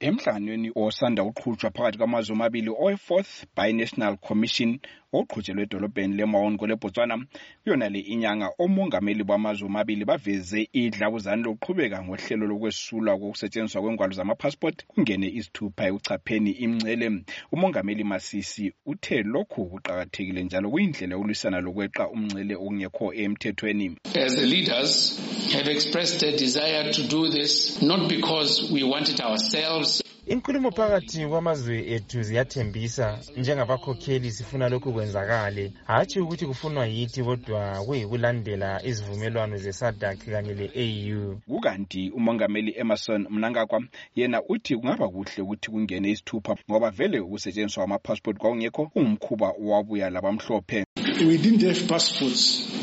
emhlanganweni 0.00 0.72
osanda 0.74 1.22
uqhutshwa 1.22 1.70
phakathi 1.70 1.98
kwamazwe 1.98 2.34
amabili 2.34 2.70
owe-fourth 2.70 3.44
binational 3.56 4.16
commission 4.16 4.80
oqhutshelwe 5.12 5.62
edolobheni 5.62 6.16
lemaon 6.16 6.56
kwelebotswana 6.58 7.14
kuyona 7.62 7.88
le 7.88 7.98
inyanga 7.98 8.48
omongameli 8.58 9.24
bamazwe 9.24 9.66
amabili 9.66 10.04
baveze 10.04 10.68
idlabuzane 10.72 11.42
lokuqhubeka 11.42 12.02
ngohlelo 12.04 12.46
lokwesulwa 12.46 13.18
kokusetshenziswa 13.18 13.82
kwengwalo 13.82 14.12
zamapassport 14.12 14.86
kungene 14.86 15.26
izithupha 15.38 15.86
ekuchapheni 15.88 16.50
imncele 16.64 17.06
umongameli 17.52 18.04
masisi 18.04 18.72
uthe 18.86 19.22
lokhu 19.22 19.66
kuqakathekile 19.70 20.42
njalo 20.44 20.70
kuyindlela 20.70 21.14
yokulwisana 21.14 21.60
lokweqa 21.60 22.08
umncele 22.08 22.54
okungekho 22.54 23.06
emthethweni. 23.14 23.96
As 24.14 24.36
the 24.36 24.46
leaders 24.46 25.18
have 25.52 25.68
expressed 25.68 26.22
a 26.22 26.36
desire 26.36 26.92
to 26.92 27.02
do 27.08 27.28
this 27.28 27.82
not 27.82 28.08
because 28.08 28.70
we 28.72 28.82
want 28.84 29.08
it 29.08 29.20
ourselves 29.20 29.99
inkulumo 30.26 30.70
phakathi 30.70 31.26
kwamazwe 31.26 31.76
ethu 31.94 32.22
ziyathembisa 32.22 33.18
njengabakhokheli 33.36 34.30
sifuna 34.30 34.68
lokhu 34.68 34.92
kwenzakale. 34.92 35.72
Hatshi 35.84 36.20
ukuthi 36.20 36.46
kufunwa 36.46 36.86
yithi 36.86 37.22
kodwa 37.22 37.84
kuyikulandela 37.86 38.84
izivumelwano 38.84 39.56
zesadak 39.56 40.18
kanye 40.24 40.54
le-au 40.54 41.36
kukanti 41.48 42.10
umongameli 42.10 42.74
emerson 42.76 43.26
mnangagwa 43.30 43.82
yena 44.16 44.42
uthi 44.48 44.76
kungaba 44.76 45.08
kuhle 45.08 45.42
ukuthi 45.42 45.70
kungene 45.70 46.10
isithupha 46.10 46.56
ngoba 46.70 46.90
vele 46.90 47.20
ukusetshenziswa 47.20 47.82
kwamapassport 47.84 48.36
kwakungekho 48.38 48.86
kungumkhuba 48.86 49.48
owabuya 49.62 50.10
labamhlophe. 50.10 50.84
We 51.26 51.36
didn't 51.38 51.62
have 51.62 51.88
passports. 51.88 52.79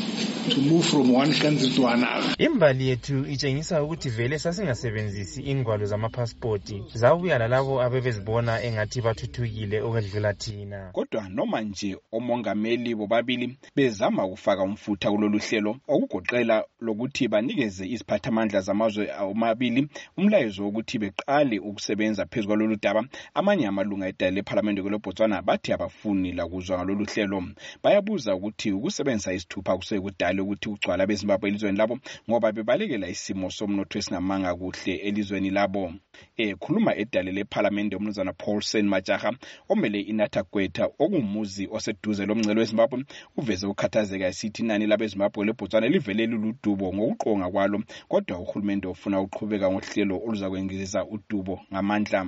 To 0.48 0.60
move 0.60 0.84
from 0.84 1.12
one 1.12 1.32
country 1.32 1.68
to 1.68 1.86
another. 1.86 2.34
Imbali 2.38 2.88
yethu 2.88 3.26
itshengisa 3.26 3.82
ukuthi 3.82 4.08
vele 4.08 4.38
sasingasebenzisi 4.38 5.42
ingwalo 5.42 5.86
zamapasipoti 5.86 6.82
zabuya 6.94 7.38
lalabo 7.38 7.82
abebezibona 7.82 8.62
engathi 8.62 9.00
bathuthukile 9.00 9.80
okwedlula 9.80 10.34
thina. 10.34 10.90
Kodwa 10.92 11.28
noma 11.28 11.60
nje 11.60 11.96
omongameli 12.12 12.94
bobabili 12.94 13.56
bezama 13.76 14.24
ukufaka 14.24 14.62
umfutha 14.62 15.10
kulolu 15.10 15.38
hlelo 15.38 15.76
okugoqela 15.88 16.64
lokuthi 16.80 17.28
banikeze 17.28 17.86
iziphathamandla 17.86 18.60
zamazwe 18.60 19.10
omabili 19.20 19.88
umlayezo 20.16 20.64
wokuthi 20.64 20.98
beqale 20.98 21.58
ukusebenza 21.58 22.26
phezu 22.26 22.46
kwalolu 22.48 22.76
daba 22.82 23.04
amanye 23.34 23.66
amalunga 23.66 24.08
edala 24.08 24.30
lephalamende 24.30 24.82
kwelebotswana 24.82 25.42
bathi 25.42 25.72
abafuni 25.72 26.32
lakuzwa 26.32 26.78
ngalolu 26.78 27.04
hlelo. 27.04 27.44
Bayabuza 27.82 28.34
ukuthi 28.34 28.72
ukusebenzisa 28.72 29.32
isithupha 29.32 29.76
kusekudala 29.76 30.37
ukuthi 30.42 30.68
ugcwala 30.68 31.06
bezimbabwe 31.06 31.48
elizweni 31.48 31.78
labo 31.78 31.98
ngoba 32.28 32.52
bebalekela 32.52 33.08
isimo 33.08 33.50
somnotho 33.50 33.98
esingamanga 33.98 34.54
kuhle 34.54 34.94
elizweni 34.94 35.50
labo. 35.50 35.92
Ekhuluma 36.36 36.96
edale 36.96 37.32
lephalamende 37.32 37.96
umnumzana 37.96 38.32
paulson 38.32 38.86
majaha 38.88 39.32
omele 39.68 40.00
inatha 40.00 40.42
gwetha 40.42 40.84
okungumuzi 40.98 41.68
oseduze 41.70 42.26
lomngcelo 42.26 42.60
wezimbabwe 42.60 43.04
uveze 43.36 43.66
ukukhathazeka 43.66 44.26
esithi 44.26 44.62
inani 44.62 44.86
labezimbabwe 44.86 45.44
lebhotswana 45.46 45.88
livele 45.88 46.26
luludubo 46.26 46.92
ngokuqonga 46.94 47.50
kwalo 47.50 47.78
kodwa 48.08 48.38
uhulumende 48.38 48.86
ufuna 48.88 49.20
uqhubeka 49.20 49.70
ngohlelo 49.70 50.16
oluzakwengizisa 50.26 51.04
udubo 51.04 51.60
ngamandla. 51.72 52.26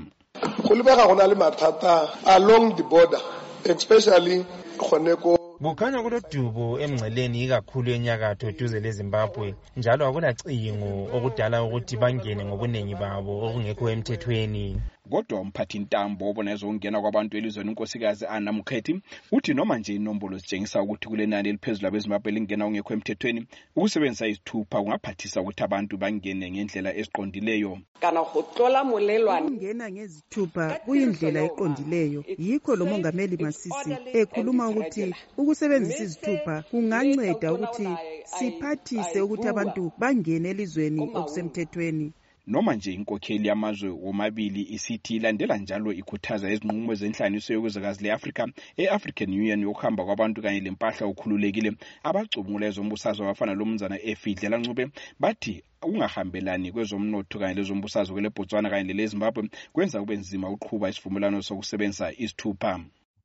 Go 0.64 0.74
lebega 0.74 1.06
go 1.06 1.14
na 1.14 1.26
le 1.26 1.34
mathata 1.34 2.08
along 2.26 2.76
the 2.76 2.82
border 2.82 3.20
especially 3.64 4.44
gone 4.78 5.16
ko 5.16 5.39
kukhanya 5.62 5.98
kulodubo 6.02 6.66
emngceleni 6.84 7.38
ikakhulu 7.44 7.88
enyakatho 7.96 8.48
duze 8.58 8.78
lezimbabwe 8.84 9.46
njalo 9.76 10.02
akulacingo 10.08 10.92
okudala 11.16 11.56
ukuthi 11.66 11.94
bangene 12.02 12.42
ngobuningi 12.48 12.94
babo 13.02 13.32
okungekho 13.46 13.84
emthethweni. 13.94 14.66
Kodwa 15.10 15.40
umphathi 15.40 15.78
ntambo 15.78 16.30
obona 16.30 16.50
ezokungena 16.52 17.00
kwabantu 17.00 17.36
elizweni 17.36 17.70
unkosikazi 17.70 18.26
ana 18.26 18.52
mukhethi 18.52 19.00
uthi 19.32 19.54
noma 19.54 19.78
nje 19.78 19.94
inombolo 19.94 20.38
zitshengisa 20.38 20.82
ukuthi 20.82 21.08
kule 21.08 21.26
nani 21.26 21.48
eliphezulu 21.48 21.88
abezimbabwe 21.88 22.32
lingena 22.32 22.64
kungekho 22.64 22.92
emthethweni 22.94 23.46
ukusebenzisa 23.76 24.28
izithupha 24.28 24.82
kungaphathisa 24.82 25.40
ukuthi 25.40 25.62
abantu 25.62 25.96
bangene 26.02 26.50
ngendlela 26.50 26.90
eziqondileyo. 27.00 27.78
Kana 28.00 28.22
go 28.22 28.42
tlola 28.42 28.84
molelwane 28.84 29.46
ukungena 29.46 29.90
ngezithupha 29.90 30.64
kuyindlela 30.84 31.40
eqondileyo. 31.48 32.20
Yikho 32.38 32.76
lo 32.76 32.84
mongameli 32.86 33.36
masisi 33.44 33.92
ekhuluma 34.20 34.68
ukuthi 34.70 35.14
ukusebenzisa 35.40 36.02
izithupha 36.04 36.54
kunganceda 36.70 37.48
ukuthi 37.52 37.88
siphathise 38.24 39.18
ukuthi 39.20 39.46
abantu 39.48 39.92
bangene 40.00 40.48
elizweni 40.50 41.02
okusemthethweni. 41.18 42.12
Noma 42.50 42.74
nje 42.74 42.92
inkokheli 42.92 43.48
yamazwe 43.48 43.88
womabili 43.88 44.62
isithi 44.76 45.16
ilandela 45.16 45.56
njalo 45.56 45.92
ikhuthaza 46.00 46.50
izinqumo 46.52 46.94
zenhlanganiso 46.94 47.50
yokwezakazi 47.54 48.00
le-afrika 48.04 48.42
e-african 48.82 49.30
union 49.40 49.60
yokuhamba 49.62 50.04
kwabantu 50.04 50.42
kanye 50.42 50.60
lempahla 50.60 51.06
okhululekile. 51.06 51.70
Abacubungula 52.08 52.66
ezombusazwe 52.70 53.22
abafana 53.24 53.54
lomnzana 53.58 53.96
efidlela 54.10 54.56
ncube 54.58 54.84
bathi 55.22 55.62
ukungahambelani 55.82 56.72
kwezomnotho 56.74 57.36
kanye 57.38 57.54
lezombusazwe 57.58 58.12
kwelebotswana 58.14 58.70
kanye 58.70 58.84
lelezimbabwe 58.88 59.42
kwenza 59.74 60.00
kube 60.00 60.16
nzima 60.16 60.46
ukuqhuba 60.54 60.90
isivumelwano 60.90 61.38
sokusebenzisa 61.42 62.06
isithupha. 62.24 62.72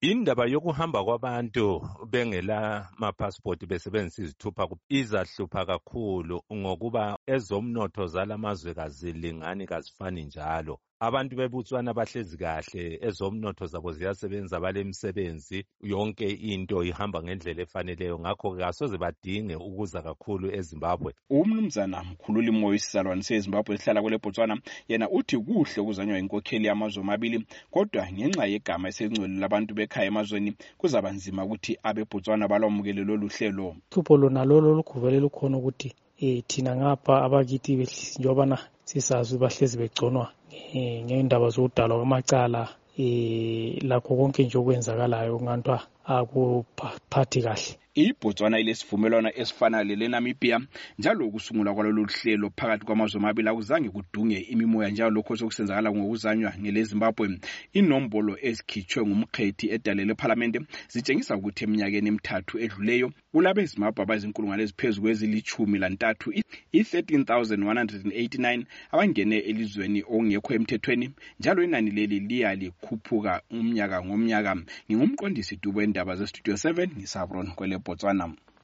Indaba 0.02 0.46
yokuhamba 0.46 1.04
kwabantu 1.04 1.82
bengela 2.12 2.90
mapassport 3.00 3.66
besebenzisa 3.66 4.22
izithupha 4.24 4.68
izahlupha 4.90 5.66
kakhulu 5.66 6.44
ngokuba 6.54 7.18
ezomnotho 7.28 8.08
zalamazwe 8.08 8.74
kazilingani 8.74 9.66
kazifani 9.66 10.24
njalo. 10.26 10.80
Abantu 11.00 11.36
bebutswana 11.36 11.94
bahlezi 11.94 12.38
kahle 12.38 13.00
ezomnotho 13.08 13.66
zabo 13.72 13.92
ziyasebenza 13.92 14.60
balemisebenzi 14.64 15.66
yonke 15.82 16.28
into 16.52 16.84
ihamba 16.84 17.20
ngendlela 17.24 17.62
efaneleyo 17.66 18.20
ngakho 18.20 18.48
kasoze 18.56 18.98
badinge 18.98 19.56
ukuza 19.56 20.02
kakhulu 20.02 20.48
ezimbabwe. 20.58 21.12
Umnumzana 21.30 22.04
mkhululi 22.04 22.52
moyo 22.52 22.76
isizalwane 22.80 23.24
sezimbabwe 23.28 23.76
esihlala 23.76 24.02
kwele 24.02 24.18
botswana 24.24 24.56
yena 24.90 25.10
uthi 25.18 25.38
kuhle 25.38 25.78
ukuzanywa 25.82 26.20
inkokheli 26.20 26.66
yamazwe 26.68 27.02
amabili 27.04 27.38
kodwa 27.74 28.04
ngenxa 28.14 28.46
yegama 28.52 28.88
esengcwele 28.90 29.36
labantu 29.44 29.72
bekhaya 29.78 30.08
emazweni 30.12 30.50
kuzaba 30.80 31.10
nzima 31.12 31.44
ukuthi 31.46 31.72
abebotswana 31.84 32.48
balwamukele 32.48 33.04
lolu 33.04 33.28
hlelo. 33.36 33.76
Hlupho 33.92 34.14
lona 34.18 34.42
lolo 34.50 34.68
olugubele 34.72 35.20
lukhona 35.20 35.58
ukuthi 35.58 35.90
um 36.22 36.42
thina 36.48 36.76
ngapha 36.76 37.24
abakithi 37.26 37.76
njengobana 37.76 38.58
sisazi 38.84 39.38
bahlezi 39.38 39.78
begconwa 39.78 40.32
ngendaba 41.06 41.50
zokudalwa 41.50 41.98
kwamacala 41.98 42.62
um 42.98 43.76
lakho 43.90 44.16
konke 44.16 44.44
nje 44.44 44.58
okwenzakalayo 44.58 45.38
kungantiwa 45.38 45.80
akuphathi 46.06 47.42
kahle. 47.42 47.78
Ibotswana 47.96 48.60
ilesivumelwano 48.60 49.32
esifana 49.36 49.84
lelenamibia 49.84 50.60
njalo 51.00 51.28
ukusungulwa 51.28 51.74
kwalolu 51.74 52.06
hlelo 52.06 52.52
phakathi 52.58 52.86
kwamazwe 52.86 53.20
amabili 53.20 53.50
akuzange 53.50 53.90
kudunge 53.90 54.40
imimoya 54.40 54.90
njalo 54.90 55.10
lokho 55.10 55.36
sokusenzakala 55.36 55.92
ngokuzanywa 55.92 56.54
ngelezimbabwe 56.60 57.40
inombolo 57.74 58.38
ezikhitshwe 58.42 59.06
ngumkhethi 59.06 59.70
edale 59.76 60.06
lephalamende 60.06 60.60
zitshengisa 60.92 61.38
ukuthi 61.38 61.64
eminyakeni 61.64 62.08
emithathu 62.08 62.60
edluleyo 62.60 63.12
kulabezimbabwe 63.36 64.02
abazinkulungwane 64.04 64.64
eziphezu 64.64 65.02
kwezilithumi 65.04 65.78
lantathu 65.84 66.28
i-13 66.80 68.66
abangene 68.94 69.38
elizweni 69.50 70.00
okungekho 70.14 70.52
emthethweni 70.58 71.08
njalo 71.40 71.60
inani 71.64 71.92
leli 71.98 72.18
liya 72.30 72.52
likhuphuka 72.62 73.34
umnyaka 73.58 73.98
ngomnyaka. 74.06 74.52
Ngingumqondisi 74.88 75.54
dubo 75.62 75.80
endaba 75.86 76.16
zestudio 76.20 76.54
7 76.54 76.88
ngisabron 76.98 77.48
kwele 77.58 77.78
botswana. 77.86 78.26